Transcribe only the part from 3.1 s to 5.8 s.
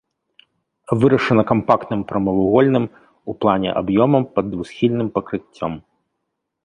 у плане аб'ёмам пад двухсхільным пакрыццём.